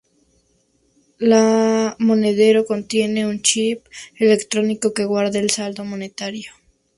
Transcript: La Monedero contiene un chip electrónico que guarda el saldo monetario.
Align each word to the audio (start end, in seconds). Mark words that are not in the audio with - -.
La 1.19 1.95
Monedero 1.99 2.65
contiene 2.65 3.27
un 3.27 3.43
chip 3.43 3.85
electrónico 4.15 4.95
que 4.95 5.05
guarda 5.05 5.37
el 5.37 5.51
saldo 5.51 5.85
monetario. 5.85 6.51